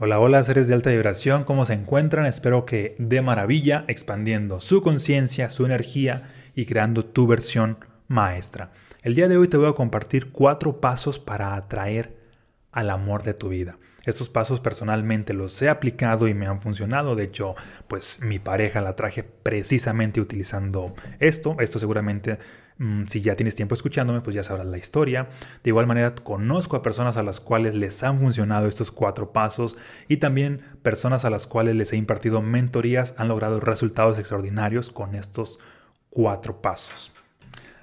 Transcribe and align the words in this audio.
Hola, 0.00 0.20
hola 0.20 0.44
seres 0.44 0.68
de 0.68 0.74
alta 0.74 0.90
vibración, 0.90 1.42
¿cómo 1.42 1.64
se 1.64 1.74
encuentran? 1.74 2.24
Espero 2.24 2.64
que 2.64 2.94
de 3.00 3.20
maravilla, 3.20 3.84
expandiendo 3.88 4.60
su 4.60 4.80
conciencia, 4.80 5.50
su 5.50 5.66
energía 5.66 6.30
y 6.54 6.66
creando 6.66 7.04
tu 7.04 7.26
versión 7.26 7.78
maestra. 8.06 8.70
El 9.02 9.16
día 9.16 9.26
de 9.26 9.36
hoy 9.36 9.48
te 9.48 9.56
voy 9.56 9.68
a 9.68 9.72
compartir 9.72 10.30
cuatro 10.30 10.80
pasos 10.80 11.18
para 11.18 11.56
atraer 11.56 12.16
al 12.70 12.90
amor 12.90 13.24
de 13.24 13.34
tu 13.34 13.48
vida. 13.48 13.76
Estos 14.08 14.30
pasos 14.30 14.58
personalmente 14.58 15.34
los 15.34 15.60
he 15.60 15.68
aplicado 15.68 16.28
y 16.28 16.32
me 16.32 16.46
han 16.46 16.62
funcionado. 16.62 17.14
De 17.14 17.24
hecho, 17.24 17.54
pues 17.88 18.20
mi 18.22 18.38
pareja 18.38 18.80
la 18.80 18.96
traje 18.96 19.22
precisamente 19.22 20.18
utilizando 20.18 20.94
esto. 21.20 21.56
Esto 21.60 21.78
seguramente, 21.78 22.38
mm, 22.78 23.04
si 23.04 23.20
ya 23.20 23.36
tienes 23.36 23.54
tiempo 23.54 23.74
escuchándome, 23.74 24.22
pues 24.22 24.34
ya 24.34 24.42
sabrás 24.42 24.66
la 24.66 24.78
historia. 24.78 25.28
De 25.62 25.68
igual 25.68 25.86
manera, 25.86 26.14
conozco 26.14 26.74
a 26.74 26.82
personas 26.82 27.18
a 27.18 27.22
las 27.22 27.38
cuales 27.38 27.74
les 27.74 28.02
han 28.02 28.18
funcionado 28.18 28.66
estos 28.66 28.90
cuatro 28.90 29.30
pasos 29.34 29.76
y 30.08 30.16
también 30.16 30.62
personas 30.80 31.26
a 31.26 31.30
las 31.30 31.46
cuales 31.46 31.76
les 31.76 31.92
he 31.92 31.98
impartido 31.98 32.40
mentorías 32.40 33.12
han 33.18 33.28
logrado 33.28 33.60
resultados 33.60 34.18
extraordinarios 34.18 34.88
con 34.88 35.16
estos 35.16 35.58
cuatro 36.08 36.62
pasos. 36.62 37.12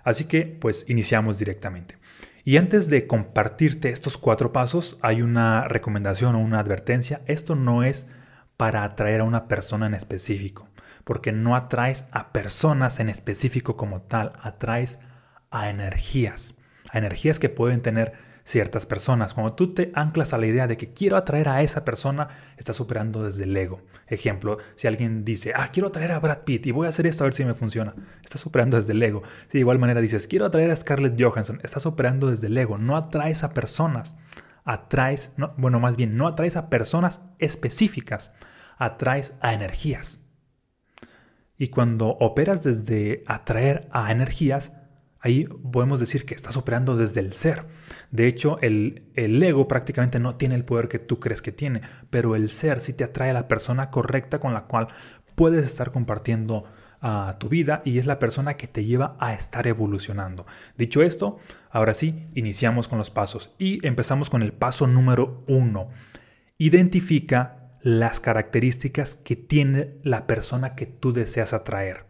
Así 0.04 0.26
que, 0.26 0.48
pues 0.48 0.90
iniciamos 0.90 1.38
directamente. 1.38 1.98
Y 2.48 2.58
antes 2.58 2.92
de 2.92 3.08
compartirte 3.08 3.90
estos 3.90 4.20
cuatro 4.20 4.54
pasos, 4.54 5.00
hay 5.02 5.24
una 5.24 5.68
recomendación 5.68 6.36
o 6.36 6.40
una 6.40 6.60
advertencia. 6.60 7.24
Esto 7.26 7.56
no 7.56 7.82
es 7.82 8.06
para 8.56 8.84
atraer 8.84 9.22
a 9.22 9.24
una 9.24 9.48
persona 9.48 9.88
en 9.88 9.96
específico, 9.96 10.68
porque 11.04 11.32
no 11.32 11.56
atraes 11.56 12.06
a 12.12 12.32
personas 12.32 13.00
en 13.00 13.10
específico 13.10 13.78
como 13.78 14.04
tal, 14.04 14.34
atraes 14.44 15.00
a 15.50 15.72
energías, 15.72 16.54
a 16.92 17.00
energías 17.00 17.40
que 17.40 17.50
pueden 17.50 17.82
tener 17.82 18.14
ciertas 18.46 18.86
personas. 18.86 19.34
Cuando 19.34 19.54
tú 19.54 19.74
te 19.74 19.92
anclas 19.96 20.32
a 20.34 20.38
la 20.38 20.46
idea 20.46 20.68
de 20.68 20.78
que 20.78 20.94
quiero 20.94 21.18
atraer 21.18 21.50
a 21.50 21.64
esa 21.64 21.84
persona, 21.84 22.30
estás 22.58 22.80
operando 22.80 23.24
desde 23.24 23.44
el 23.44 23.58
ego. 23.58 23.82
Ejemplo, 24.08 24.60
si 24.76 24.88
alguien 24.88 25.26
dice, 25.26 25.52
ah, 25.56 25.72
quiero 25.74 25.90
atraer 25.90 26.12
a 26.12 26.20
Brad 26.20 26.44
Pitt 26.44 26.68
y 26.68 26.72
voy 26.72 26.86
a 26.86 26.90
hacer 26.90 27.08
esto 27.08 27.24
a 27.24 27.26
ver 27.26 27.34
si 27.34 27.44
me 27.44 27.56
funciona, 27.56 27.96
estás 28.24 28.46
operando 28.46 28.78
desde 28.78 28.94
el 28.94 29.02
ego. 29.02 29.24
Si 29.48 29.54
de 29.54 29.60
igual 29.60 29.80
manera 29.80 30.00
dices, 30.00 30.28
quiero 30.28 30.46
atraer 30.46 30.70
a 30.72 30.76
Scarlett 30.76 31.20
Johansson, 31.20 31.60
estás 31.64 31.86
operando 31.88 32.30
desde 32.30 32.48
el 32.48 32.58
ego. 32.58 32.78
No 32.78 32.96
atraes 32.96 33.44
a 33.44 33.54
personas, 33.54 34.16
atraes, 34.64 35.32
no, 35.38 35.54
bueno, 35.58 35.80
más 35.80 35.98
bien, 35.98 36.16
no 36.16 36.28
atraes 36.28 36.56
a 36.56 36.70
personas 36.70 37.22
específicas, 37.40 38.32
atraes 38.78 39.34
a 39.42 39.54
energías. 39.54 40.20
Y 41.58 41.70
cuando 41.70 42.10
operas 42.10 42.64
desde 42.64 43.24
atraer 43.26 43.88
a 43.92 44.12
energías, 44.12 44.74
Ahí 45.26 45.46
podemos 45.46 46.00
decir 46.00 46.24
que 46.24 46.36
estás 46.36 46.56
operando 46.56 46.96
desde 46.96 47.20
el 47.20 47.34
ser. 47.34 47.66
De 48.12 48.28
hecho, 48.28 48.60
el, 48.62 49.10
el, 49.16 49.42
ego 49.42 49.68
prácticamente 49.68 50.20
no 50.20 50.36
tiene 50.36 50.54
el 50.54 50.66
poder 50.66 50.88
que 50.88 51.00
tú 51.00 51.20
crees 51.20 51.42
que 51.42 51.52
tiene, 51.52 51.82
pero 52.12 52.36
el 52.36 52.52
ser 52.52 52.80
sí 52.80 52.94
te 52.94 53.04
atrae 53.04 53.32
a 53.32 53.34
la 53.34 53.48
persona 53.48 53.90
correcta 53.90 54.40
con 54.40 54.54
la 54.54 54.66
cual 54.66 54.88
puedes 55.34 55.66
estar 55.66 55.92
compartiendo 55.92 56.66
a 57.02 57.38
tu 57.40 57.50
vida 57.50 57.82
y 57.84 57.98
es 57.98 58.06
la 58.06 58.20
persona 58.20 58.56
que 58.56 58.68
te 58.68 58.86
lleva 58.86 59.18
a 59.20 59.34
estar 59.34 59.66
evolucionando. 59.66 60.46
Dicho 60.78 61.02
esto, 61.02 61.40
ahora 61.72 61.96
sí, 61.96 62.28
iniciamos 62.36 62.88
con 62.88 63.00
los 63.00 63.10
pasos 63.10 63.50
y 63.58 63.84
empezamos 63.86 64.30
con 64.30 64.44
el 64.44 64.54
paso 64.54 64.86
número 64.86 65.44
uno. 65.48 65.90
Identifica 66.60 67.72
las 67.82 68.20
características 68.20 69.16
que 69.16 69.36
tiene 69.36 69.96
la 70.04 70.28
persona 70.28 70.76
que 70.76 70.86
tú 70.86 71.14
deseas 71.14 71.54
atraer 71.54 72.05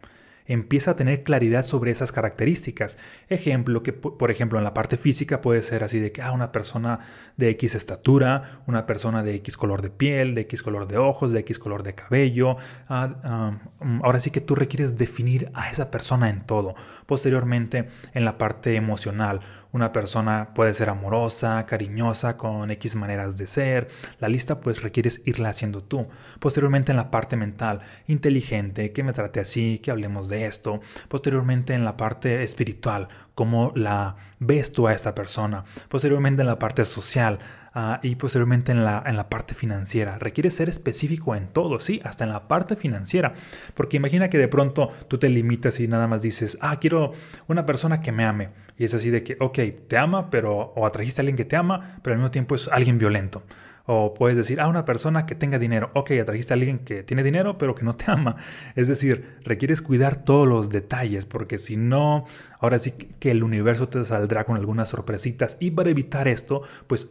empieza 0.46 0.92
a 0.92 0.96
tener 0.96 1.22
claridad 1.22 1.62
sobre 1.62 1.90
esas 1.90 2.12
características. 2.12 2.98
Ejemplo, 3.28 3.82
que 3.82 3.92
por 3.92 4.30
ejemplo 4.30 4.58
en 4.58 4.64
la 4.64 4.74
parte 4.74 4.96
física 4.96 5.40
puede 5.40 5.62
ser 5.62 5.84
así 5.84 5.98
de 5.98 6.12
que 6.12 6.22
ah, 6.22 6.32
una 6.32 6.52
persona 6.52 7.00
de 7.36 7.50
X 7.50 7.74
estatura, 7.74 8.60
una 8.66 8.86
persona 8.86 9.22
de 9.22 9.34
X 9.36 9.56
color 9.56 9.82
de 9.82 9.90
piel, 9.90 10.34
de 10.34 10.42
X 10.42 10.62
color 10.62 10.86
de 10.86 10.98
ojos, 10.98 11.32
de 11.32 11.40
X 11.40 11.58
color 11.58 11.82
de 11.82 11.94
cabello. 11.94 12.56
Ah, 12.88 13.16
ah, 13.24 13.58
mm, 13.80 14.04
ahora 14.04 14.20
sí 14.20 14.30
que 14.30 14.40
tú 14.40 14.54
requieres 14.54 14.96
definir 14.96 15.50
a 15.54 15.70
esa 15.70 15.90
persona 15.90 16.30
en 16.30 16.46
todo. 16.46 16.74
Posteriormente, 17.06 17.88
en 18.14 18.24
la 18.24 18.38
parte 18.38 18.76
emocional, 18.76 19.40
una 19.76 19.92
persona 19.92 20.48
puede 20.54 20.74
ser 20.74 20.88
amorosa, 20.88 21.66
cariñosa, 21.66 22.36
con 22.36 22.70
X 22.70 22.96
maneras 22.96 23.36
de 23.36 23.46
ser. 23.46 23.88
La 24.18 24.28
lista 24.28 24.60
pues 24.60 24.82
requieres 24.82 25.20
irla 25.24 25.50
haciendo 25.50 25.82
tú. 25.82 26.08
Posteriormente 26.40 26.92
en 26.92 26.96
la 26.96 27.10
parte 27.10 27.36
mental, 27.36 27.80
inteligente, 28.08 28.92
que 28.92 29.02
me 29.02 29.12
trate 29.12 29.38
así, 29.38 29.78
que 29.78 29.90
hablemos 29.90 30.28
de 30.28 30.46
esto. 30.46 30.80
Posteriormente 31.08 31.74
en 31.74 31.84
la 31.84 31.96
parte 31.96 32.42
espiritual, 32.42 33.08
cómo 33.34 33.72
la 33.74 34.16
ves 34.38 34.72
tú 34.72 34.88
a 34.88 34.92
esta 34.92 35.14
persona. 35.14 35.64
Posteriormente 35.88 36.40
en 36.40 36.48
la 36.48 36.58
parte 36.58 36.84
social 36.84 37.38
uh, 37.76 37.98
y 38.02 38.16
posteriormente 38.16 38.72
en 38.72 38.84
la, 38.84 39.02
en 39.06 39.16
la 39.16 39.28
parte 39.28 39.54
financiera. 39.54 40.18
Requiere 40.18 40.50
ser 40.50 40.68
específico 40.68 41.36
en 41.36 41.48
todo, 41.48 41.78
sí, 41.78 42.00
hasta 42.02 42.24
en 42.24 42.30
la 42.30 42.48
parte 42.48 42.74
financiera. 42.74 43.34
Porque 43.74 43.98
imagina 43.98 44.30
que 44.30 44.38
de 44.38 44.48
pronto 44.48 44.90
tú 45.06 45.18
te 45.18 45.28
limitas 45.28 45.78
y 45.78 45.86
nada 45.86 46.08
más 46.08 46.22
dices, 46.22 46.58
ah, 46.60 46.80
quiero 46.80 47.12
una 47.46 47.66
persona 47.66 48.00
que 48.00 48.10
me 48.10 48.24
ame. 48.24 48.48
Y 48.78 48.84
es 48.84 48.94
así 48.94 49.10
de 49.10 49.22
que, 49.22 49.36
ok, 49.38 49.58
te 49.86 49.96
ama, 49.96 50.30
pero 50.30 50.72
o 50.74 50.86
atrajiste 50.86 51.20
a 51.20 51.22
alguien 51.22 51.36
que 51.36 51.44
te 51.44 51.56
ama, 51.56 51.98
pero 52.02 52.14
al 52.14 52.18
mismo 52.18 52.30
tiempo 52.30 52.54
es 52.54 52.68
alguien 52.68 52.98
violento. 52.98 53.42
O 53.86 54.14
puedes 54.14 54.36
decir, 54.36 54.60
ah, 54.60 54.66
una 54.66 54.84
persona 54.84 55.26
que 55.26 55.36
tenga 55.36 55.58
dinero. 55.58 55.90
Ok, 55.94 56.10
atrajiste 56.20 56.52
a 56.52 56.56
alguien 56.56 56.80
que 56.80 57.04
tiene 57.04 57.22
dinero, 57.22 57.56
pero 57.56 57.74
que 57.74 57.84
no 57.84 57.94
te 57.96 58.04
ama. 58.10 58.36
Es 58.74 58.88
decir, 58.88 59.38
requieres 59.44 59.80
cuidar 59.80 60.24
todos 60.24 60.46
los 60.46 60.70
detalles, 60.70 61.24
porque 61.24 61.58
si 61.58 61.76
no, 61.76 62.26
ahora 62.58 62.78
sí 62.78 62.90
que 62.92 63.30
el 63.30 63.44
universo 63.44 63.88
te 63.88 64.04
saldrá 64.04 64.44
con 64.44 64.56
algunas 64.56 64.88
sorpresitas. 64.88 65.56
Y 65.60 65.70
para 65.70 65.90
evitar 65.90 66.26
esto, 66.28 66.62
pues 66.86 67.10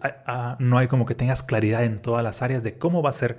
no 0.59 0.77
hay 0.77 0.87
como 0.87 1.05
que 1.05 1.15
tengas 1.15 1.43
claridad 1.43 1.85
en 1.85 1.99
todas 1.99 2.23
las 2.23 2.41
áreas 2.41 2.63
de 2.63 2.77
cómo 2.77 3.01
va 3.01 3.11
a 3.11 3.13
ser 3.13 3.37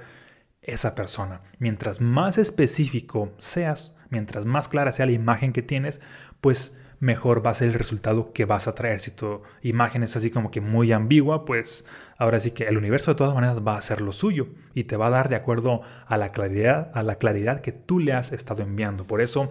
esa 0.63 0.95
persona. 0.95 1.43
Mientras 1.59 2.01
más 2.01 2.39
específico 2.39 3.33
seas, 3.39 3.95
mientras 4.11 4.47
más 4.47 4.69
clara 4.69 4.93
sea 4.93 5.07
la 5.07 5.13
imagen 5.13 5.53
que 5.53 5.63
tienes, 5.63 6.01
pues 6.41 6.73
mejor 6.99 7.45
va 7.45 7.51
a 7.51 7.55
ser 7.55 7.69
el 7.69 7.75
resultado 7.75 8.33
que 8.33 8.45
vas 8.45 8.69
a 8.69 8.75
traer. 8.75 9.01
Si 9.01 9.11
tu 9.11 9.43
imagen 9.63 10.03
es 10.03 10.17
así 10.17 10.31
como 10.31 10.51
que 10.51 10.61
muy 10.61 10.93
ambigua, 10.93 11.45
pues 11.45 11.85
ahora 12.19 12.41
sí 12.41 12.53
que 12.53 12.65
el 12.65 12.79
universo 12.79 13.11
de 13.11 13.17
todas 13.17 13.35
maneras 13.35 13.59
va 13.67 13.75
a 13.75 13.79
hacer 13.79 14.01
lo 14.01 14.13
suyo 14.13 14.49
y 14.75 14.85
te 14.85 14.97
va 14.97 15.09
a 15.09 15.11
dar 15.11 15.29
de 15.29 15.37
acuerdo 15.37 15.83
a 16.07 16.17
la 16.17 16.31
claridad, 16.31 16.91
a 16.95 17.03
la 17.03 17.17
claridad 17.17 17.61
que 17.61 17.73
tú 17.73 17.99
le 17.99 18.13
has 18.13 18.33
estado 18.33 18.63
enviando. 18.63 19.07
Por 19.07 19.21
eso 19.21 19.51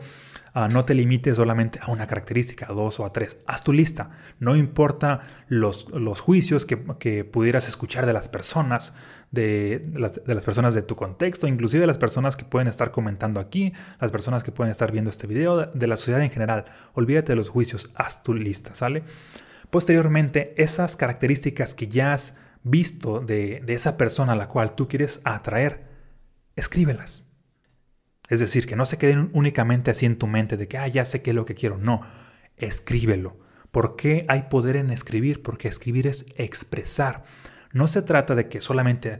no 0.69 0.85
te 0.85 0.93
limites 0.93 1.35
solamente 1.35 1.79
a 1.81 1.91
una 1.91 2.07
característica, 2.07 2.67
a 2.69 2.73
dos 2.73 2.99
o 3.01 3.05
a 3.05 3.11
tres. 3.11 3.37
Haz 3.45 3.63
tu 3.63 3.73
lista. 3.73 4.11
No 4.39 4.55
importa 4.55 5.19
los, 5.49 5.89
los 5.89 6.21
juicios 6.21 6.65
que, 6.65 6.81
que, 6.97 7.25
pudieras 7.25 7.67
escuchar 7.67 8.05
de 8.05 8.13
las 8.13 8.29
personas, 8.29 8.93
de, 9.31 9.81
las, 9.93 10.23
de 10.23 10.33
las 10.33 10.45
personas 10.45 10.73
de 10.73 10.81
tu 10.81 10.95
contexto, 10.95 11.47
inclusive 11.47 11.81
de 11.81 11.87
las 11.87 11.97
personas 11.97 12.37
que 12.37 12.45
pueden 12.45 12.69
estar 12.69 12.91
comentando 12.91 13.41
aquí, 13.41 13.73
las 13.99 14.11
personas 14.11 14.43
que 14.43 14.53
pueden 14.53 14.71
estar 14.71 14.93
viendo 14.93 15.09
este 15.09 15.27
video, 15.27 15.57
de, 15.57 15.67
de 15.73 15.87
la 15.87 15.97
sociedad 15.97 16.21
en 16.21 16.31
general. 16.31 16.65
Olvídate 16.93 17.33
de 17.33 17.35
los 17.35 17.49
juicios. 17.49 17.89
Haz 17.93 18.23
tu 18.23 18.33
lista, 18.33 18.73
¿sale? 18.75 19.03
Posteriormente, 19.69 20.53
esas 20.55 20.95
características 20.95 21.73
que 21.73 21.89
ya 21.89 22.13
has 22.13 22.35
visto 22.63 23.19
de, 23.19 23.61
de 23.65 23.73
esa 23.73 23.97
persona 23.97 24.33
a 24.33 24.35
la 24.37 24.47
cual 24.47 24.73
tú 24.73 24.87
quieres 24.87 25.19
atraer, 25.25 25.83
escríbelas. 26.55 27.23
Es 28.29 28.39
decir, 28.39 28.65
que 28.65 28.75
no 28.75 28.85
se 28.85 28.97
queden 28.97 29.29
únicamente 29.33 29.91
así 29.91 30.05
en 30.05 30.17
tu 30.17 30.27
mente 30.27 30.57
de 30.57 30.67
que, 30.67 30.77
ah, 30.77 30.87
ya 30.87 31.05
sé 31.05 31.21
qué 31.21 31.31
es 31.31 31.35
lo 31.35 31.45
que 31.45 31.55
quiero. 31.55 31.77
No, 31.77 32.01
escríbelo. 32.57 33.37
¿Por 33.71 33.95
qué 33.95 34.25
hay 34.27 34.43
poder 34.43 34.77
en 34.77 34.89
escribir? 34.89 35.43
Porque 35.43 35.67
escribir 35.67 36.07
es 36.07 36.25
expresar. 36.37 37.23
No 37.71 37.87
se 37.87 38.01
trata 38.01 38.35
de 38.35 38.47
que 38.47 38.61
solamente 38.61 39.19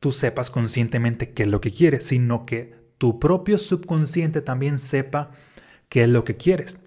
tú 0.00 0.12
sepas 0.12 0.50
conscientemente 0.50 1.32
qué 1.32 1.42
es 1.42 1.48
lo 1.48 1.60
que 1.60 1.72
quieres, 1.72 2.04
sino 2.04 2.46
que 2.46 2.74
tu 2.98 3.18
propio 3.18 3.58
subconsciente 3.58 4.42
también 4.42 4.78
sepa 4.78 5.32
qué 5.88 6.04
es 6.04 6.08
lo 6.08 6.24
que 6.24 6.36
quieres. 6.36 6.78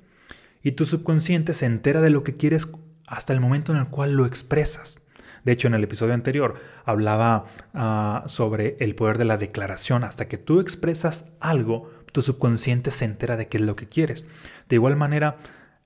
Y 0.63 0.71
tu 0.71 0.85
subconsciente 0.85 1.53
se 1.53 1.65
entera 1.65 2.01
de 2.01 2.09
lo 2.09 2.23
que 2.23 2.37
quieres 2.37 2.67
hasta 3.05 3.33
el 3.33 3.39
momento 3.39 3.71
en 3.71 3.79
el 3.79 3.87
cual 3.87 4.13
lo 4.13 4.25
expresas. 4.25 5.01
De 5.43 5.51
hecho, 5.51 5.67
en 5.67 5.73
el 5.73 5.83
episodio 5.83 6.13
anterior 6.13 6.55
hablaba 6.85 7.45
ah, 7.73 8.23
sobre 8.27 8.77
el 8.79 8.95
poder 8.95 9.17
de 9.17 9.25
la 9.25 9.37
declaración. 9.37 10.03
Hasta 10.03 10.27
que 10.27 10.37
tú 10.37 10.59
expresas 10.59 11.25
algo, 11.39 11.89
tu 12.11 12.21
subconsciente 12.21 12.91
se 12.91 13.05
entera 13.05 13.37
de 13.37 13.47
qué 13.47 13.57
es 13.57 13.63
lo 13.63 13.75
que 13.75 13.87
quieres. 13.87 14.25
De 14.67 14.75
igual 14.75 14.95
manera, 14.95 15.37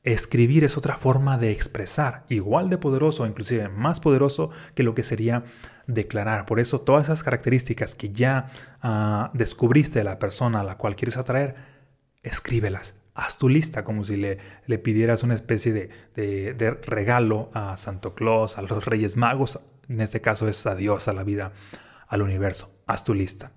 escribir 0.04 0.64
es 0.64 0.78
otra 0.78 0.96
forma 0.96 1.38
de 1.38 1.52
expresar, 1.52 2.26
igual 2.30 2.70
de 2.70 2.78
poderoso, 2.78 3.26
inclusive 3.26 3.70
más 3.70 4.00
poderoso 4.00 4.50
que 4.76 4.84
lo 4.84 4.96
que 4.96 5.04
sería 5.04 5.44
declarar. 5.88 6.46
Por 6.46 6.60
eso, 6.60 6.82
todas 6.82 7.06
esas 7.06 7.24
características 7.24 7.96
que 7.96 8.12
ya 8.12 8.50
ah, 8.82 9.32
descubriste 9.34 10.00
de 10.00 10.06
la 10.06 10.20
persona 10.20 10.62
a 10.62 10.64
la 10.64 10.78
cual 10.78 10.96
quieres 10.96 11.18
atraer, 11.18 11.56
escríbelas 12.24 12.96
haz 13.16 13.38
tu 13.38 13.50
lista 13.50 13.84
como 13.84 14.04
si 14.04 14.18
le, 14.18 14.38
le 14.66 14.80
pidieras 14.80 15.24
una 15.24 15.36
especie 15.36 15.74
de, 15.74 15.90
de, 16.16 16.72
regalo 16.72 17.50
a 17.54 17.78
Santo 17.78 18.16
Claus, 18.16 18.58
a 18.58 18.62
los 18.62 18.86
Reyes 18.86 19.18
Magos. 19.18 19.60
En 19.90 20.02
este 20.02 20.22
caso 20.22 20.48
es 20.48 20.66
a 20.66 20.76
Dios, 20.76 21.08
a 21.08 21.14
la 21.14 21.24
vida, 21.24 21.54
al 22.08 22.22
universo. 22.22 22.72
Haz 22.88 23.04
tu 23.04 23.14
lista. 23.14 23.52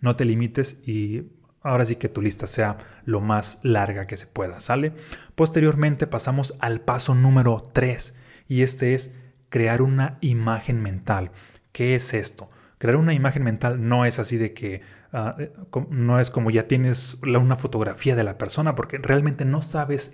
No 0.00 0.16
te 0.16 0.24
limites 0.24 0.76
y 0.86 1.24
ahora 1.62 1.86
sí 1.86 1.96
que 1.96 2.08
tu 2.08 2.22
lista 2.22 2.46
sea 2.46 2.78
lo 3.04 3.20
más 3.20 3.58
larga 3.62 4.06
que 4.06 4.16
se 4.16 4.26
pueda, 4.26 4.60
¿sale? 4.60 4.92
Posteriormente 5.34 6.06
pasamos 6.06 6.54
al 6.58 6.80
paso 6.80 7.14
número 7.14 7.62
3 7.72 8.14
y 8.48 8.62
este 8.62 8.94
es 8.94 9.14
crear 9.48 9.82
una 9.82 10.18
imagen 10.20 10.82
mental. 10.82 11.30
¿Qué 11.72 11.94
es 11.94 12.14
esto? 12.14 12.50
Crear 12.80 12.96
una 12.96 13.12
imagen 13.12 13.44
mental 13.44 13.86
no 13.86 14.06
es 14.06 14.18
así 14.18 14.38
de 14.38 14.54
que 14.54 14.80
ah, 15.12 15.36
eh, 15.38 15.52
no 15.90 16.18
es 16.18 16.30
como 16.30 16.50
ya 16.50 16.66
tienes 16.66 17.18
una 17.22 17.56
fotografía 17.56 18.16
de 18.16 18.24
la 18.24 18.38
persona, 18.38 18.74
porque 18.74 18.96
realmente 18.96 19.44
no 19.44 19.60
sabes 19.60 20.10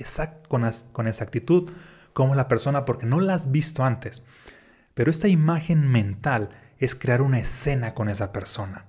con, 0.49 0.69
con 0.91 1.07
exactitud 1.07 1.71
cómo 2.13 2.33
es 2.33 2.37
la 2.37 2.49
persona 2.49 2.85
porque 2.85 3.07
no 3.07 3.21
la 3.21 3.35
has 3.35 3.53
visto 3.53 3.85
antes. 3.85 4.25
Pero 4.95 5.13
esta 5.13 5.29
imagen 5.29 5.87
mental 5.87 6.49
es 6.79 6.97
crear 6.97 7.23
una 7.23 7.39
escena 7.39 7.95
con 7.95 8.09
esa 8.09 8.33
persona. 8.33 8.87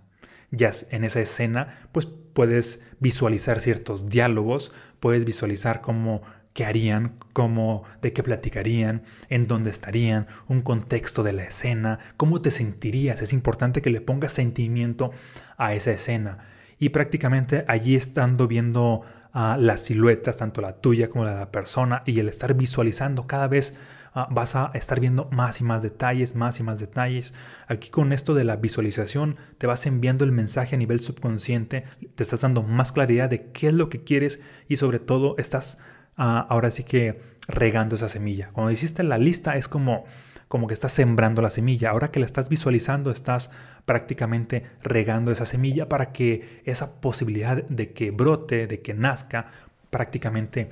Ya 0.50 0.72
en 0.90 1.04
esa 1.04 1.20
escena, 1.20 1.88
pues 1.92 2.08
puedes 2.08 2.82
visualizar 3.00 3.60
ciertos 3.60 4.08
diálogos, 4.08 4.72
puedes 5.00 5.24
visualizar 5.24 5.82
cómo 5.82 6.24
qué 6.58 6.66
harían, 6.66 7.14
cómo, 7.34 7.84
de 8.02 8.14
qué 8.14 8.24
platicarían, 8.24 9.04
en 9.30 9.46
dónde 9.46 9.70
estarían, 9.70 10.26
un 10.48 10.64
contexto 10.64 11.22
de 11.22 11.32
la 11.32 11.44
escena, 11.44 12.00
cómo 12.18 12.42
te 12.42 12.50
sentirías. 12.50 13.22
Es 13.22 13.32
importante 13.32 13.84
que 13.84 13.92
le 13.92 14.02
pongas 14.02 14.32
sentimiento 14.32 15.12
a 15.58 15.76
esa 15.76 15.92
escena. 15.92 16.40
Y 16.80 16.90
prácticamente 16.90 17.64
allí 17.68 17.96
estando 17.96 18.48
viendo 18.48 19.04
las 19.36 19.84
siluetas, 19.84 20.38
tanto 20.38 20.62
la 20.62 20.82
tuya 20.82 21.12
como 21.12 21.26
la 21.26 21.34
de 21.34 21.40
la 21.42 21.52
persona, 21.52 22.02
y 22.08 22.20
el 22.20 22.28
estar 22.28 22.56
visualizando 22.56 23.28
cada 23.28 23.48
vez 23.48 23.76
ah, 24.16 24.28
vas 24.32 24.56
a 24.56 24.72
estar 24.74 25.00
viendo 25.00 25.30
más 25.32 25.62
y 25.62 25.64
más 25.64 25.84
detalles, 25.84 26.34
más 26.34 26.60
y 26.60 26.64
más 26.64 26.80
detalles. 26.80 27.36
Aquí 27.68 27.92
con 27.92 28.14
esto 28.14 28.34
de 28.34 28.46
la 28.46 28.56
visualización 28.56 29.36
te 29.60 29.68
vas 29.68 29.86
enviando 29.86 30.26
el 30.26 30.32
mensaje 30.32 30.76
a 30.76 30.80
nivel 30.80 31.02
subconsciente, 31.02 31.84
te 32.16 32.24
estás 32.24 32.42
dando 32.42 32.64
más 32.64 32.92
claridad 32.92 33.30
de 33.30 33.52
qué 33.52 33.68
es 33.68 33.74
lo 33.74 33.90
que 33.90 34.04
quieres 34.04 34.40
y 34.68 34.78
sobre 34.78 34.98
todo 34.98 35.36
estás 35.38 35.78
ahora 36.18 36.72
sí 36.72 36.84
que 36.84 37.22
regando 37.48 37.96
esa 37.96 38.10
semilla. 38.10 38.50
Cuando 38.52 38.72
hiciste 38.72 39.04
la 39.04 39.18
lista 39.18 39.56
es 39.56 39.68
como, 39.68 40.04
como 40.48 40.68
que 40.68 40.74
estás 40.74 40.92
sembrando 40.92 41.42
la 41.42 41.50
semilla. 41.50 41.92
Ahora 41.92 42.12
que 42.12 42.20
la 42.20 42.26
estás 42.26 42.50
visualizando, 42.50 43.12
estás 43.12 43.50
prácticamente 43.86 44.66
regando 44.84 45.32
esa 45.32 45.46
semilla 45.46 45.88
para 45.88 46.12
que 46.12 46.62
esa 46.66 47.00
posibilidad 47.00 47.64
de 47.64 47.94
que 47.94 48.12
brote, 48.12 48.68
de 48.68 48.82
que 48.82 48.94
nazca, 48.94 49.48
prácticamente 49.90 50.70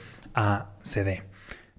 se 0.81 1.03
dé. 1.03 1.23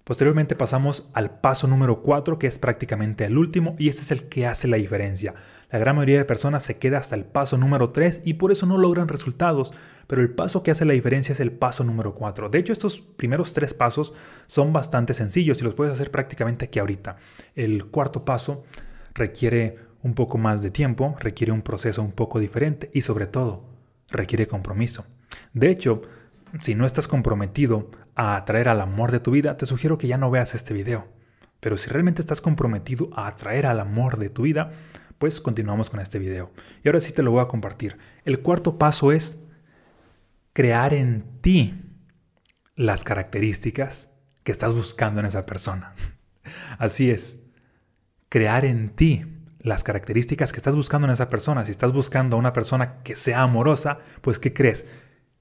Posteriormente 0.04 0.54
pasamos 0.54 1.10
al 1.14 1.40
paso 1.40 1.66
número 1.66 2.00
4, 2.00 2.38
que 2.38 2.46
es 2.46 2.60
prácticamente 2.60 3.24
el 3.24 3.36
último, 3.36 3.74
y 3.76 3.88
este 3.88 4.02
es 4.02 4.12
el 4.12 4.28
que 4.28 4.46
hace 4.46 4.68
la 4.68 4.76
diferencia. 4.76 5.34
La 5.70 5.80
gran 5.80 5.96
mayoría 5.96 6.18
de 6.18 6.24
personas 6.24 6.62
se 6.62 6.78
queda 6.78 6.98
hasta 6.98 7.16
el 7.16 7.24
paso 7.24 7.58
número 7.58 7.90
3 7.90 8.22
y 8.24 8.34
por 8.34 8.52
eso 8.52 8.66
no 8.66 8.78
logran 8.78 9.08
resultados, 9.08 9.72
pero 10.06 10.22
el 10.22 10.30
paso 10.30 10.62
que 10.62 10.70
hace 10.70 10.84
la 10.84 10.92
diferencia 10.92 11.32
es 11.32 11.40
el 11.40 11.50
paso 11.50 11.82
número 11.82 12.14
4. 12.14 12.48
De 12.48 12.58
hecho, 12.58 12.72
estos 12.72 13.00
primeros 13.00 13.52
tres 13.52 13.74
pasos 13.74 14.12
son 14.46 14.72
bastante 14.72 15.12
sencillos 15.12 15.60
y 15.60 15.64
los 15.64 15.74
puedes 15.74 15.92
hacer 15.92 16.12
prácticamente 16.12 16.66
aquí 16.66 16.78
ahorita. 16.78 17.16
El 17.56 17.86
cuarto 17.86 18.24
paso 18.24 18.64
requiere 19.14 19.78
un 20.02 20.14
poco 20.14 20.38
más 20.38 20.62
de 20.62 20.70
tiempo, 20.70 21.16
requiere 21.18 21.52
un 21.52 21.62
proceso 21.62 22.00
un 22.00 22.12
poco 22.12 22.38
diferente 22.38 22.90
y 22.94 23.00
sobre 23.00 23.26
todo 23.26 23.64
requiere 24.08 24.46
compromiso. 24.46 25.04
De 25.52 25.68
hecho, 25.68 26.02
si 26.60 26.76
no 26.76 26.86
estás 26.86 27.08
comprometido 27.08 27.90
a 28.14 28.36
atraer 28.36 28.68
al 28.68 28.80
amor 28.80 29.10
de 29.10 29.18
tu 29.18 29.32
vida, 29.32 29.56
te 29.56 29.66
sugiero 29.66 29.98
que 29.98 30.06
ya 30.06 30.16
no 30.16 30.30
veas 30.30 30.54
este 30.54 30.74
video. 30.74 31.08
Pero 31.58 31.76
si 31.76 31.90
realmente 31.90 32.22
estás 32.22 32.40
comprometido 32.40 33.10
a 33.14 33.26
atraer 33.26 33.66
al 33.66 33.80
amor 33.80 34.18
de 34.18 34.30
tu 34.30 34.42
vida, 34.42 34.70
pues 35.18 35.40
continuamos 35.40 35.90
con 35.90 36.00
este 36.00 36.18
video. 36.18 36.52
Y 36.84 36.88
ahora 36.88 37.00
sí 37.00 37.12
te 37.12 37.22
lo 37.22 37.30
voy 37.30 37.42
a 37.42 37.48
compartir. 37.48 37.98
El 38.24 38.40
cuarto 38.40 38.78
paso 38.78 39.12
es 39.12 39.38
crear 40.52 40.94
en 40.94 41.40
ti 41.40 41.74
las 42.74 43.04
características 43.04 44.10
que 44.44 44.52
estás 44.52 44.74
buscando 44.74 45.20
en 45.20 45.26
esa 45.26 45.46
persona. 45.46 45.94
Así 46.78 47.10
es, 47.10 47.38
crear 48.28 48.64
en 48.64 48.90
ti 48.90 49.24
las 49.58 49.82
características 49.82 50.52
que 50.52 50.58
estás 50.58 50.76
buscando 50.76 51.06
en 51.06 51.12
esa 51.12 51.28
persona. 51.28 51.64
Si 51.64 51.72
estás 51.72 51.92
buscando 51.92 52.36
a 52.36 52.38
una 52.38 52.52
persona 52.52 53.02
que 53.02 53.16
sea 53.16 53.42
amorosa, 53.42 53.98
pues 54.20 54.38
¿qué 54.38 54.52
crees? 54.52 54.86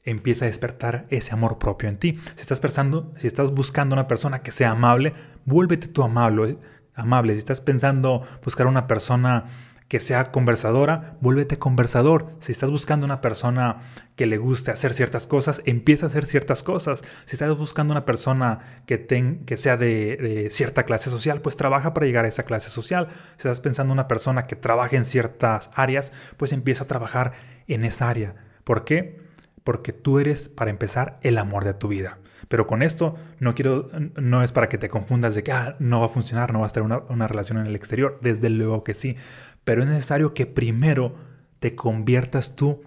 Empieza 0.04 0.46
a 0.46 0.48
despertar 0.48 1.06
ese 1.10 1.34
amor 1.34 1.60
propio 1.60 1.90
en 1.90 1.98
ti. 1.98 2.20
Si 2.36 2.42
estás 2.42 2.60
pensando, 2.60 3.14
si 3.18 3.28
estás 3.28 3.52
buscando 3.52 3.94
a 3.94 4.00
una 4.00 4.08
persona 4.08 4.42
que 4.42 4.52
sea 4.52 4.72
amable, 4.72 5.14
vuélvete 5.46 5.88
tú 5.88 6.04
amable, 6.04 6.58
amable. 6.96 7.34
Si 7.34 7.40
estás 7.40 7.62
pensando 7.62 8.24
buscar 8.44 8.68
una 8.68 8.88
persona 8.88 9.46
que 9.88 10.00
sea 10.00 10.32
conversadora, 10.32 11.18
vuélvete 11.22 11.60
conversador. 11.60 12.34
Si 12.40 12.52
estás 12.52 12.72
buscando 12.72 13.06
una 13.06 13.22
persona 13.22 13.82
que 14.16 14.26
le 14.26 14.38
guste 14.38 14.72
hacer 14.72 14.94
ciertas 14.94 15.28
cosas, 15.28 15.62
empieza 15.66 16.08
a 16.08 16.10
hacer 16.10 16.26
ciertas 16.26 16.64
cosas. 16.64 17.02
Si 17.26 17.36
estás 17.36 17.56
buscando 17.56 17.92
una 17.92 18.06
persona 18.06 18.82
que, 18.88 19.06
que 19.46 19.58
sea 19.58 19.78
de, 19.78 20.18
de, 20.18 20.50
cierta 20.50 20.84
clase 20.84 21.10
social, 21.10 21.42
pues 21.42 21.56
trabaja 21.56 21.94
para 21.94 22.08
llegar 22.08 22.26
a 22.26 22.30
esa 22.30 22.44
clase 22.44 22.70
social. 22.70 23.10
Si 23.38 23.48
estás 23.48 23.62
pensando 23.62 23.92
en 23.92 24.00
una 24.00 24.08
persona 24.08 24.48
que 24.48 24.56
trabaje 24.56 24.96
en 24.96 25.06
ciertas 25.06 25.70
áreas, 25.76 26.12
pues 26.38 26.52
empieza 26.52 26.86
a 26.86 26.88
trabajar 26.88 27.34
en 27.68 27.86
esa 27.86 28.10
área. 28.10 28.36
¿Por 28.64 28.86
qué? 28.86 29.25
Porque 29.66 29.92
tú 29.92 30.20
eres, 30.20 30.48
para 30.48 30.72
empezar, 30.72 31.20
el 31.22 31.38
amor 31.38 31.66
de 31.66 31.74
tu 31.74 31.90
vida. 31.90 32.20
Pero 32.48 32.68
con 32.68 32.82
esto 32.82 33.16
no 33.40 33.54
quiero, 33.54 33.90
no 34.16 34.44
es 34.44 34.54
para 34.54 34.70
que 34.70 34.78
te 34.78 34.88
confundas 34.88 35.36
de 35.36 35.44
que 35.44 35.52
ah, 35.52 35.76
no 35.80 36.00
va 36.00 36.06
a 36.06 36.10
funcionar, 36.10 36.54
no 36.54 36.62
va 36.62 36.68
a 36.74 36.82
una, 36.82 37.00
una 37.10 37.28
relación 37.28 37.58
en 37.58 37.68
el 37.68 37.76
exterior. 37.76 38.18
Desde 38.22 38.50
luego 38.50 38.86
que 38.86 38.94
sí. 38.94 39.18
Pero 39.66 39.82
es 39.82 39.90
necesario 39.90 40.34
que 40.34 40.46
primero 40.46 41.16
te 41.60 41.76
conviertas 41.76 42.56
tú 42.56 42.82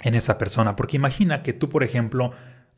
en 0.00 0.14
esa 0.14 0.38
persona. 0.38 0.76
Porque 0.76 0.96
imagina 0.96 1.42
que 1.42 1.52
tú, 1.52 1.68
por 1.68 1.84
ejemplo, 1.84 2.32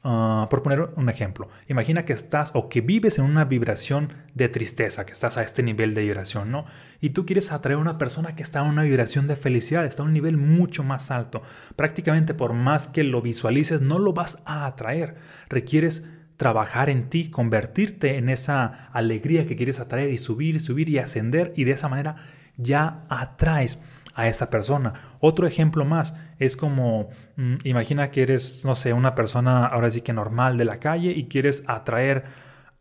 Ah, 0.05 0.47
por 0.49 0.63
poner 0.63 0.91
un 0.95 1.09
ejemplo, 1.09 1.49
imagina 1.67 2.05
que 2.05 2.13
estás 2.13 2.53
o 2.55 2.69
que 2.69 2.81
vives 2.81 3.19
en 3.19 3.25
una 3.25 3.45
vibración 3.45 4.13
de 4.33 4.49
tristeza, 4.49 5.05
que 5.05 5.13
estás 5.13 5.37
a 5.37 5.43
este 5.43 5.65
nivel 5.65 5.93
de 5.93 6.03
vibración, 6.03 6.53
¿no? 6.53 6.67
Y 7.01 7.11
tú 7.11 7.27
quieres 7.27 7.51
atraer 7.51 7.79
a 7.79 7.81
una 7.81 7.99
persona 7.99 8.37
que 8.37 8.45
está 8.45 8.61
en 8.61 8.69
una 8.69 8.85
vibración 8.85 9.27
de 9.27 9.35
felicidad, 9.35 9.85
está 9.85 10.05
a 10.05 10.07
un 10.07 10.13
nivel 10.13 10.37
mucho 10.37 10.85
más 10.85 11.11
alto. 11.11 11.43
Prácticamente 11.75 12.33
por 12.33 12.53
más 12.53 12.87
que 12.87 13.03
lo 13.03 13.23
visualices, 13.23 13.81
no 13.81 13.99
lo 13.99 14.13
vas 14.13 14.39
a 14.45 14.67
atraer. 14.67 15.17
Requieres 15.49 16.05
trabajar 16.37 16.91
en 16.91 17.11
ti, 17.11 17.29
convertirte 17.29 18.19
en 18.19 18.29
esa 18.29 18.89
alegría 18.93 19.49
que 19.49 19.57
quieres 19.57 19.81
atraer 19.81 20.13
y 20.13 20.19
subir, 20.19 20.61
subir 20.61 20.89
y 20.89 20.99
ascender 20.99 21.53
y 21.57 21.65
de 21.65 21.73
esa 21.73 21.89
manera 21.89 22.15
ya 22.57 23.05
atraes 23.09 23.81
a 24.19 24.27
esa 24.27 24.51
persona. 24.51 25.17
Otro 25.21 25.47
ejemplo 25.47 25.85
más 25.85 26.13
es 26.41 26.57
como, 26.57 27.09
mm, 27.37 27.59
imagina 27.63 28.11
que 28.11 28.23
eres, 28.23 28.65
no 28.65 28.75
sé, 28.75 28.93
una 28.93 29.15
persona 29.15 29.65
ahora 29.65 29.91
sí 29.93 30.01
que 30.01 30.13
normal 30.13 30.59
de 30.59 30.65
la 30.65 30.81
calle 30.81 31.13
y 31.13 31.29
quieres 31.29 31.63
atraer 31.69 32.25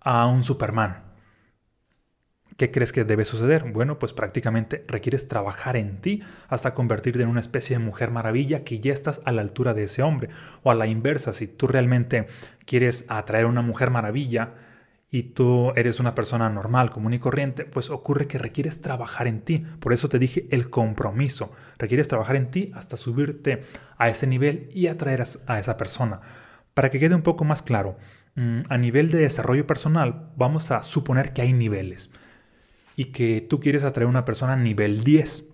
a 0.02 0.26
un 0.26 0.44
Superman. 0.44 1.04
¿Qué 2.58 2.72
crees 2.72 2.92
que 2.92 3.04
debe 3.04 3.24
suceder? 3.24 3.72
Bueno, 3.72 4.00
pues 4.00 4.14
prácticamente 4.14 4.84
requieres 4.88 5.28
trabajar 5.28 5.78
en 5.78 6.02
ti 6.02 6.24
hasta 6.48 6.74
convertirte 6.74 7.22
en 7.22 7.30
una 7.30 7.40
especie 7.40 7.78
de 7.78 7.86
mujer 7.86 8.10
maravilla 8.10 8.64
que 8.64 8.80
ya 8.80 8.92
estás 8.92 9.22
a 9.24 9.32
la 9.32 9.42
altura 9.42 9.76
de 9.76 9.84
ese 9.84 10.02
hombre. 10.02 10.30
O 10.64 10.72
a 10.72 10.76
la 10.76 10.88
inversa, 10.88 11.36
si 11.36 11.46
tú 11.46 11.68
realmente 11.68 12.26
quieres 12.66 13.06
atraer 13.10 13.46
a 13.46 13.50
una 13.50 13.62
mujer 13.62 13.92
maravilla, 13.92 14.56
y 15.10 15.24
tú 15.24 15.72
eres 15.76 16.00
una 16.00 16.16
persona 16.16 16.50
normal, 16.50 16.92
común 16.92 17.14
y 17.14 17.20
corriente, 17.20 17.64
pues 17.64 17.90
ocurre 17.90 18.28
que 18.28 18.38
requieres 18.38 18.82
trabajar 18.82 19.28
en 19.28 19.42
ti. 19.42 19.64
Por 19.80 19.94
eso 19.94 20.10
te 20.10 20.20
dije 20.20 20.48
el 20.52 20.70
compromiso. 20.70 21.52
Requieres 21.78 22.10
trabajar 22.10 22.36
en 22.36 22.52
ti 22.52 22.72
hasta 22.76 22.98
subirte 22.98 23.64
a 23.98 24.10
ese 24.10 24.28
nivel 24.28 24.70
y 24.74 24.88
atraer 24.88 25.24
a 25.48 25.60
esa 25.60 25.78
persona. 25.78 26.20
Para 26.74 26.92
que 26.92 27.00
quede 27.00 27.16
un 27.16 27.22
poco 27.22 27.46
más 27.46 27.62
claro, 27.62 27.98
mm, 28.36 28.62
a 28.70 28.78
nivel 28.78 29.10
de 29.10 29.20
desarrollo 29.20 29.66
personal, 29.66 30.30
vamos 30.36 30.72
a 30.72 30.84
suponer 30.84 31.32
que 31.32 31.42
hay 31.42 31.54
niveles 31.54 32.12
y 32.98 33.06
que 33.06 33.40
tú 33.42 33.62
quieres 33.62 33.84
atraer 33.84 34.08
a 34.08 34.10
una 34.10 34.26
persona 34.26 34.54
a 34.54 34.58
nivel 34.58 35.04
10, 35.04 35.46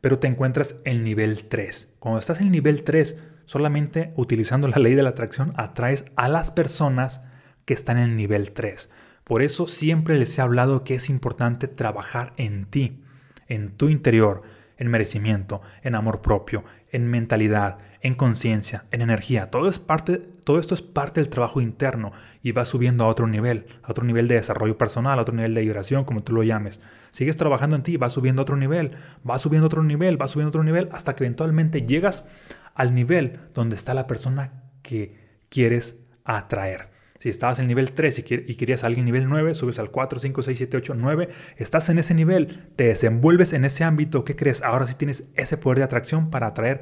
pero 0.00 0.20
te 0.20 0.28
encuentras 0.28 0.76
en 0.84 1.02
nivel 1.02 1.48
3. 1.48 1.94
Cuando 1.98 2.20
estás 2.20 2.40
en 2.40 2.52
nivel 2.52 2.84
3, 2.84 3.16
solamente 3.44 4.12
utilizando 4.16 4.68
la 4.68 4.78
ley 4.78 4.94
de 4.94 5.02
la 5.02 5.10
atracción 5.10 5.52
atraes 5.56 6.04
a 6.14 6.28
las 6.28 6.52
personas 6.52 7.22
que 7.70 7.74
están 7.74 7.98
en 7.98 8.16
nivel 8.16 8.50
3. 8.50 8.90
Por 9.22 9.42
eso 9.42 9.68
siempre 9.68 10.18
les 10.18 10.36
he 10.36 10.42
hablado 10.42 10.82
que 10.82 10.96
es 10.96 11.08
importante 11.08 11.68
trabajar 11.68 12.32
en 12.36 12.64
ti, 12.64 13.00
en 13.46 13.70
tu 13.70 13.88
interior, 13.88 14.42
en 14.76 14.88
merecimiento, 14.88 15.62
en 15.84 15.94
amor 15.94 16.20
propio, 16.20 16.64
en 16.90 17.08
mentalidad, 17.08 17.78
en 18.00 18.16
conciencia, 18.16 18.86
en 18.90 19.02
energía. 19.02 19.52
Todo, 19.52 19.68
es 19.68 19.78
parte, 19.78 20.16
todo 20.18 20.58
esto 20.58 20.74
es 20.74 20.82
parte 20.82 21.20
del 21.20 21.30
trabajo 21.30 21.60
interno 21.60 22.10
y 22.42 22.50
va 22.50 22.64
subiendo 22.64 23.04
a 23.04 23.06
otro 23.06 23.28
nivel, 23.28 23.66
a 23.84 23.92
otro 23.92 24.02
nivel 24.02 24.26
de 24.26 24.34
desarrollo 24.34 24.76
personal, 24.76 25.20
a 25.20 25.22
otro 25.22 25.36
nivel 25.36 25.54
de 25.54 25.60
vibración, 25.60 26.04
como 26.04 26.24
tú 26.24 26.32
lo 26.32 26.42
llames. 26.42 26.80
Sigues 27.12 27.36
trabajando 27.36 27.76
en 27.76 27.84
ti, 27.84 27.96
va 27.98 28.10
subiendo 28.10 28.42
a 28.42 28.42
otro 28.42 28.56
nivel, 28.56 28.96
va 29.24 29.38
subiendo 29.38 29.66
a 29.66 29.68
otro 29.68 29.84
nivel, 29.84 30.20
va 30.20 30.26
subiendo 30.26 30.48
a 30.48 30.50
otro 30.50 30.64
nivel, 30.64 30.88
hasta 30.90 31.14
que 31.14 31.22
eventualmente 31.22 31.82
llegas 31.82 32.24
al 32.74 32.96
nivel 32.96 33.38
donde 33.54 33.76
está 33.76 33.94
la 33.94 34.08
persona 34.08 34.64
que 34.82 35.14
quieres 35.48 35.94
atraer. 36.24 36.89
Si 37.20 37.28
estabas 37.28 37.58
en 37.58 37.64
el 37.64 37.68
nivel 37.68 37.92
3 37.92 38.18
y, 38.18 38.54
querías 38.54 38.82
a 38.82 38.86
alguien 38.86 39.04
nivel 39.04 39.28
9, 39.28 39.54
subes 39.54 39.78
al 39.78 39.90
4, 39.90 40.18
5, 40.18 40.42
6, 40.42 40.56
7, 40.56 40.76
8, 40.78 40.94
9. 40.94 41.28
Estás 41.58 41.90
en 41.90 41.98
ese 41.98 42.14
nivel, 42.14 42.70
te 42.76 42.84
desenvuelves 42.84 43.52
en 43.52 43.66
ese 43.66 43.84
ámbito. 43.84 44.24
¿Qué 44.24 44.36
crees? 44.36 44.62
Ahora 44.62 44.86
sí 44.86 44.94
tienes 44.94 45.28
ese 45.34 45.58
poder 45.58 45.78
de 45.78 45.84
atracción 45.84 46.30
para 46.30 46.46
atraer 46.46 46.80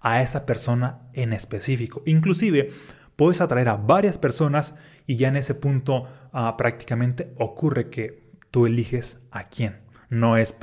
a 0.00 0.22
esa 0.22 0.46
persona 0.46 1.00
en 1.12 1.34
específico. 1.34 2.02
Inclusive 2.06 2.70
puedes 3.14 3.42
atraer 3.42 3.68
a 3.68 3.76
varias 3.76 4.16
personas 4.16 4.74
y 5.06 5.16
ya 5.16 5.28
en 5.28 5.36
ese 5.36 5.54
punto 5.54 6.08
ah, 6.32 6.56
prácticamente 6.56 7.34
ocurre 7.36 7.90
que 7.90 8.22
tú 8.50 8.64
eliges 8.64 9.18
a 9.30 9.50
quién. 9.50 9.82
No 10.08 10.38
es, 10.38 10.56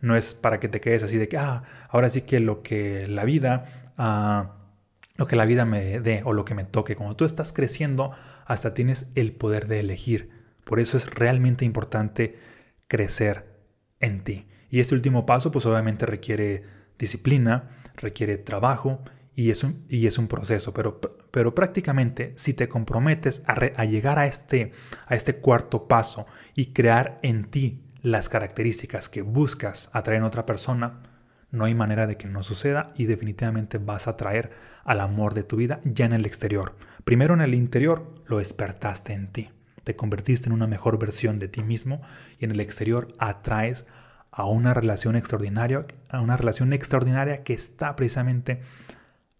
no 0.00 0.16
es 0.16 0.32
para 0.32 0.58
que 0.58 0.70
te 0.70 0.80
quedes 0.80 1.02
así 1.02 1.18
de 1.18 1.28
que, 1.28 1.36
ah, 1.36 1.64
ahora 1.90 2.08
sí 2.08 2.22
que 2.22 2.40
lo 2.40 2.62
que 2.62 3.08
la 3.08 3.24
vida, 3.24 3.92
ah, 3.98 4.52
lo 5.16 5.26
que 5.26 5.36
la 5.36 5.44
vida 5.44 5.66
me 5.66 6.00
dé 6.00 6.22
o 6.24 6.32
lo 6.32 6.46
que 6.46 6.54
me 6.54 6.64
toque. 6.64 6.96
Cuando 6.96 7.14
tú 7.14 7.26
estás 7.26 7.52
creciendo, 7.52 8.12
hasta 8.46 8.74
tienes 8.74 9.06
el 9.14 9.32
poder 9.32 9.66
de 9.66 9.80
elegir. 9.80 10.30
Por 10.64 10.80
eso 10.80 10.96
es 10.96 11.06
realmente 11.06 11.64
importante 11.64 12.38
crecer 12.88 13.46
en 14.00 14.24
ti. 14.24 14.46
Y 14.70 14.80
este 14.80 14.94
último 14.94 15.26
paso, 15.26 15.50
pues 15.50 15.66
obviamente 15.66 16.06
requiere 16.06 16.62
disciplina, 16.98 17.70
requiere 17.96 18.38
trabajo 18.38 19.02
y 19.34 19.50
es 19.50 19.64
un, 19.64 19.84
y 19.88 20.06
es 20.06 20.18
un 20.18 20.28
proceso, 20.28 20.72
pero, 20.72 21.00
pero 21.30 21.54
prácticamente 21.54 22.32
si 22.36 22.54
te 22.54 22.68
comprometes 22.68 23.42
a, 23.46 23.54
a 23.54 23.84
llegar 23.84 24.18
a 24.18 24.26
este, 24.26 24.72
a 25.06 25.14
este 25.14 25.36
cuarto 25.36 25.88
paso 25.88 26.26
y 26.54 26.66
crear 26.66 27.18
en 27.22 27.50
ti 27.50 27.82
las 28.00 28.28
características 28.28 29.08
que 29.08 29.22
buscas 29.22 29.90
atraer 29.92 30.18
en 30.18 30.24
otra 30.24 30.46
persona, 30.46 31.00
no 31.54 31.64
hay 31.64 31.74
manera 31.74 32.06
de 32.06 32.16
que 32.16 32.28
no 32.28 32.42
suceda 32.42 32.92
y 32.96 33.06
definitivamente 33.06 33.78
vas 33.78 34.06
a 34.06 34.12
atraer 34.12 34.50
al 34.84 35.00
amor 35.00 35.34
de 35.34 35.44
tu 35.44 35.56
vida 35.56 35.80
ya 35.84 36.04
en 36.04 36.12
el 36.12 36.26
exterior. 36.26 36.74
Primero 37.04 37.32
en 37.34 37.40
el 37.40 37.54
interior 37.54 38.12
lo 38.26 38.38
despertaste 38.38 39.12
en 39.12 39.28
ti, 39.28 39.50
te 39.84 39.96
convertiste 39.96 40.48
en 40.48 40.52
una 40.52 40.66
mejor 40.66 40.98
versión 40.98 41.36
de 41.36 41.48
ti 41.48 41.62
mismo 41.62 42.02
y 42.38 42.44
en 42.44 42.50
el 42.50 42.60
exterior 42.60 43.08
atraes 43.18 43.86
a 44.32 44.46
una 44.46 44.74
relación 44.74 45.14
extraordinaria, 45.14 45.86
a 46.08 46.20
una 46.20 46.36
relación 46.36 46.72
extraordinaria 46.72 47.44
que 47.44 47.54
está 47.54 47.94
precisamente 47.94 48.60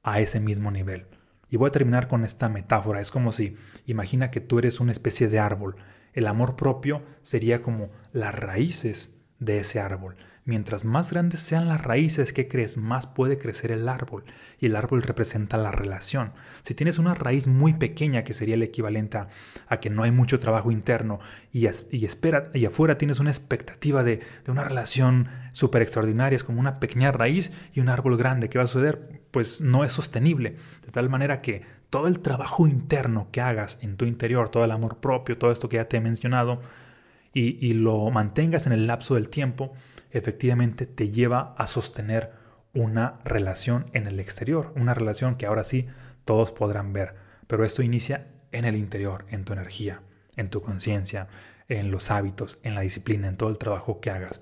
a 0.04 0.20
ese 0.20 0.38
mismo 0.38 0.70
nivel. 0.70 1.06
Y 1.50 1.56
voy 1.56 1.68
a 1.68 1.72
terminar 1.72 2.06
con 2.06 2.24
esta 2.24 2.48
metáfora. 2.48 3.00
Es 3.00 3.10
como 3.10 3.32
si, 3.32 3.56
imagina 3.86 4.30
que 4.30 4.40
tú 4.40 4.58
eres 4.58 4.80
una 4.80 4.92
especie 4.92 5.28
de 5.28 5.40
árbol. 5.40 5.76
El 6.12 6.26
amor 6.28 6.54
propio 6.54 7.02
sería 7.22 7.60
como 7.60 7.90
las 8.12 8.34
raíces 8.34 9.14
de 9.40 9.58
ese 9.58 9.80
árbol. 9.80 10.16
Mientras 10.46 10.84
más 10.84 11.10
grandes 11.10 11.40
sean 11.40 11.68
las 11.68 11.80
raíces 11.80 12.34
que 12.34 12.48
crees, 12.48 12.76
más 12.76 13.06
puede 13.06 13.38
crecer 13.38 13.72
el 13.72 13.88
árbol. 13.88 14.24
Y 14.60 14.66
el 14.66 14.76
árbol 14.76 15.00
representa 15.00 15.56
la 15.56 15.72
relación. 15.72 16.34
Si 16.60 16.74
tienes 16.74 16.98
una 16.98 17.14
raíz 17.14 17.46
muy 17.46 17.72
pequeña, 17.72 18.24
que 18.24 18.34
sería 18.34 18.56
el 18.56 18.62
equivalente 18.62 19.18
a, 19.68 19.80
que 19.80 19.88
no 19.88 20.02
hay 20.02 20.10
mucho 20.10 20.38
trabajo 20.38 20.70
interno, 20.70 21.18
y, 21.50 21.66
y, 21.90 22.04
espera, 22.04 22.50
y 22.52 22.66
afuera 22.66 22.98
tienes 22.98 23.20
una 23.20 23.30
expectativa 23.30 24.02
de, 24.04 24.20
de 24.44 24.52
una 24.52 24.64
relación 24.64 25.28
súper 25.54 25.80
extraordinaria, 25.80 26.36
es 26.36 26.44
como 26.44 26.60
una 26.60 26.78
pequeña 26.78 27.10
raíz 27.10 27.50
y 27.72 27.80
un 27.80 27.88
árbol 27.88 28.18
grande, 28.18 28.50
¿qué 28.50 28.58
va 28.58 28.64
a 28.64 28.68
suceder? 28.68 29.22
Pues 29.30 29.62
no 29.62 29.82
es 29.82 29.92
sostenible. 29.92 30.56
De 30.84 30.92
tal 30.92 31.08
manera 31.08 31.40
que 31.40 31.62
todo 31.88 32.06
el 32.06 32.20
trabajo 32.20 32.66
interno 32.66 33.28
que 33.30 33.40
hagas 33.40 33.78
en 33.80 33.96
tu 33.96 34.04
interior, 34.04 34.50
todo 34.50 34.66
el 34.66 34.72
amor 34.72 34.98
propio, 34.98 35.38
todo 35.38 35.52
esto 35.52 35.70
que 35.70 35.76
ya 35.78 35.88
te 35.88 35.96
he 35.96 36.00
mencionado, 36.02 36.60
y, 37.32 37.66
y 37.66 37.72
lo 37.72 38.10
mantengas 38.10 38.66
en 38.66 38.74
el 38.74 38.86
lapso 38.86 39.14
del 39.14 39.30
tiempo, 39.30 39.72
efectivamente 40.14 40.86
te 40.86 41.10
lleva 41.10 41.54
a 41.58 41.66
sostener 41.66 42.32
una 42.72 43.20
relación 43.24 43.86
en 43.92 44.06
el 44.06 44.20
exterior, 44.20 44.72
una 44.76 44.94
relación 44.94 45.36
que 45.36 45.46
ahora 45.46 45.64
sí 45.64 45.86
todos 46.24 46.52
podrán 46.52 46.92
ver, 46.92 47.14
pero 47.46 47.64
esto 47.64 47.82
inicia 47.82 48.28
en 48.52 48.64
el 48.64 48.76
interior, 48.76 49.26
en 49.28 49.44
tu 49.44 49.52
energía, 49.52 50.00
en 50.36 50.50
tu 50.50 50.62
conciencia, 50.62 51.28
en 51.68 51.90
los 51.90 52.10
hábitos, 52.10 52.58
en 52.62 52.74
la 52.74 52.80
disciplina, 52.80 53.28
en 53.28 53.36
todo 53.36 53.50
el 53.50 53.58
trabajo 53.58 54.00
que 54.00 54.10
hagas. 54.10 54.40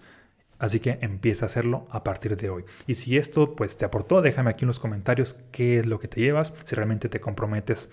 Así 0.58 0.78
que 0.78 0.98
empieza 1.00 1.44
a 1.44 1.46
hacerlo 1.46 1.88
a 1.90 2.04
partir 2.04 2.36
de 2.36 2.48
hoy. 2.48 2.64
Y 2.86 2.94
si 2.94 3.16
esto 3.16 3.56
pues 3.56 3.76
te 3.76 3.84
aportó, 3.84 4.22
déjame 4.22 4.50
aquí 4.50 4.64
en 4.64 4.68
los 4.68 4.78
comentarios 4.78 5.36
qué 5.50 5.78
es 5.78 5.86
lo 5.86 5.98
que 5.98 6.08
te 6.08 6.20
llevas, 6.20 6.54
si 6.64 6.76
realmente 6.76 7.08
te 7.08 7.20
comprometes 7.20 7.90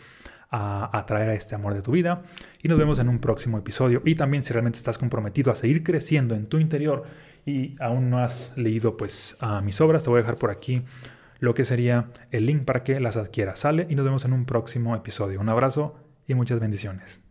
a 0.52 0.98
atraer 0.98 1.30
a 1.30 1.34
este 1.34 1.56
amor 1.56 1.74
de 1.74 1.82
tu 1.82 1.92
vida. 1.92 2.24
Y 2.62 2.68
nos 2.68 2.78
vemos 2.78 3.00
en 3.00 3.10
un 3.10 3.20
próximo 3.20 3.58
episodio. 3.58 4.02
Y 4.06 4.16
también 4.16 4.44
si 4.44 4.54
realmente 4.54 4.78
estás 4.78 4.98
comprometido 4.98 5.52
a 5.52 5.56
seguir 5.56 5.84
creciendo 5.84 6.36
en 6.36 6.48
tu 6.48 6.58
interior 6.58 7.04
y 7.46 7.76
aún 7.80 8.10
no 8.10 8.20
has 8.20 8.54
leído 8.58 8.98
pues 8.98 9.38
mis 9.64 9.80
obras, 9.82 10.04
te 10.04 10.10
voy 10.10 10.20
a 10.20 10.22
dejar 10.22 10.38
por 10.38 10.52
aquí 10.52 10.84
lo 11.40 11.54
que 11.54 11.64
sería 11.64 12.10
el 12.32 12.46
link 12.46 12.66
para 12.66 12.84
que 12.84 13.00
las 13.00 13.16
adquieras. 13.16 13.60
Sale 13.60 13.88
y 13.90 13.96
nos 13.96 14.06
vemos 14.06 14.26
en 14.26 14.34
un 14.34 14.46
próximo 14.46 14.96
episodio. 14.96 15.40
Un 15.40 15.50
abrazo 15.50 15.96
y 16.28 16.34
muchas 16.34 16.60
bendiciones. 16.60 17.29